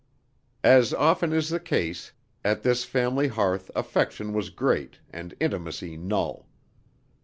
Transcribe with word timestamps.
As 0.63 0.95
often 0.95 1.31
is 1.31 1.49
the 1.49 1.59
case, 1.59 2.11
at 2.43 2.63
this 2.63 2.85
family 2.85 3.27
hearth 3.27 3.69
affection 3.75 4.33
was 4.33 4.49
great 4.49 4.97
and 5.11 5.35
intimacy 5.39 5.95
null. 5.95 6.47